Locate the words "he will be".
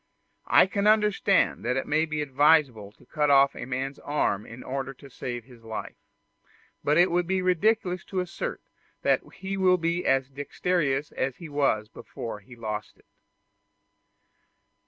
9.35-10.03